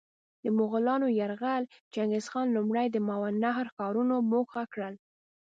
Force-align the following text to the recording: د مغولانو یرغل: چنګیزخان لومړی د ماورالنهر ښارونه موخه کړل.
د 0.43 0.45
مغولانو 0.57 1.07
یرغل: 1.19 1.63
چنګیزخان 1.93 2.47
لومړی 2.57 2.87
د 2.91 2.97
ماورالنهر 3.07 3.67
ښارونه 3.75 4.15
موخه 4.31 4.63
کړل. 4.73 4.93